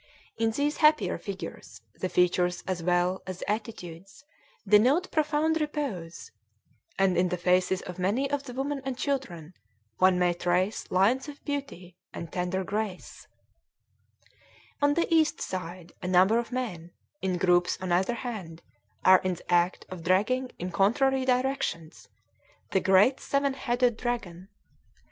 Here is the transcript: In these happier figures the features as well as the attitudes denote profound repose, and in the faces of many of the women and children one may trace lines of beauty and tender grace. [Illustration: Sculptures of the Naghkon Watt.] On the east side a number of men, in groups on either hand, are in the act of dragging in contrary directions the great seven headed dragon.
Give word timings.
In 0.35 0.49
these 0.49 0.77
happier 0.77 1.19
figures 1.19 1.81
the 1.93 2.09
features 2.09 2.63
as 2.65 2.81
well 2.81 3.21
as 3.27 3.37
the 3.37 3.51
attitudes 3.51 4.25
denote 4.67 5.11
profound 5.11 5.61
repose, 5.61 6.31
and 6.97 7.15
in 7.15 7.29
the 7.29 7.37
faces 7.37 7.83
of 7.83 7.99
many 7.99 8.27
of 8.31 8.41
the 8.41 8.53
women 8.53 8.81
and 8.83 8.97
children 8.97 9.53
one 9.99 10.17
may 10.17 10.33
trace 10.33 10.89
lines 10.89 11.29
of 11.29 11.45
beauty 11.45 11.97
and 12.15 12.33
tender 12.33 12.63
grace. 12.63 13.27
[Illustration: 14.81 14.81
Sculptures 14.81 14.81
of 14.81 14.81
the 14.81 14.81
Naghkon 14.81 14.81
Watt.] 14.81 14.89
On 14.89 14.93
the 14.95 15.13
east 15.13 15.41
side 15.41 15.93
a 16.01 16.07
number 16.07 16.39
of 16.39 16.51
men, 16.51 16.91
in 17.21 17.37
groups 17.37 17.77
on 17.79 17.91
either 17.91 18.15
hand, 18.15 18.63
are 19.05 19.19
in 19.23 19.35
the 19.35 19.53
act 19.53 19.85
of 19.89 20.01
dragging 20.01 20.49
in 20.57 20.71
contrary 20.71 21.25
directions 21.25 22.07
the 22.71 22.79
great 22.79 23.19
seven 23.19 23.53
headed 23.53 23.97
dragon. 23.97 24.49